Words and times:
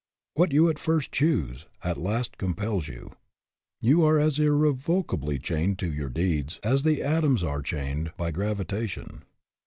What 0.33 0.51
you 0.51 0.67
at 0.67 0.79
first 0.79 1.11
choose, 1.11 1.67
at 1.83 1.95
last 1.95 2.39
compels 2.39 2.87
you. 2.87 3.11
You 3.81 4.03
are 4.03 4.17
as 4.19 4.39
irrev 4.39 4.77
ocably 4.81 5.39
chained 5.39 5.77
to 5.77 5.93
your 5.93 6.09
deeds 6.09 6.59
as 6.63 6.81
the 6.81 7.03
atoms 7.03 7.43
are 7.43 7.61
chained 7.61 8.11
by 8.17 8.31
gravitation. 8.31 9.25